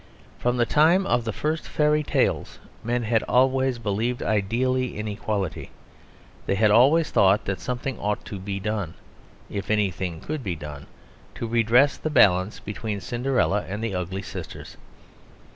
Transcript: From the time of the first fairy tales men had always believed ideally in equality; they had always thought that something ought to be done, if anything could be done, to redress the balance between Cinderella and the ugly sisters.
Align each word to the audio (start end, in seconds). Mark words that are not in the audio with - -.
From 0.39 0.57
the 0.57 0.65
time 0.65 1.05
of 1.05 1.25
the 1.25 1.31
first 1.31 1.67
fairy 1.67 2.01
tales 2.01 2.57
men 2.83 3.03
had 3.03 3.21
always 3.29 3.77
believed 3.77 4.23
ideally 4.23 4.97
in 4.97 5.07
equality; 5.07 5.69
they 6.47 6.55
had 6.55 6.71
always 6.71 7.11
thought 7.11 7.45
that 7.45 7.59
something 7.59 7.99
ought 7.99 8.25
to 8.25 8.39
be 8.39 8.59
done, 8.59 8.95
if 9.47 9.69
anything 9.69 10.19
could 10.19 10.43
be 10.43 10.55
done, 10.55 10.87
to 11.35 11.45
redress 11.45 11.97
the 11.97 12.09
balance 12.09 12.59
between 12.59 12.99
Cinderella 12.99 13.63
and 13.67 13.83
the 13.83 13.93
ugly 13.93 14.23
sisters. 14.23 14.75